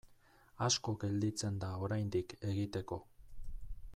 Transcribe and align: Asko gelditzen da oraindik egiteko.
Asko 0.67 0.93
gelditzen 1.03 1.59
da 1.65 1.69
oraindik 1.87 2.35
egiteko. 2.53 3.01